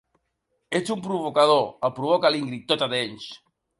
[0.79, 3.29] Ets un provocador —el provoca l'Ingrid, tota dents.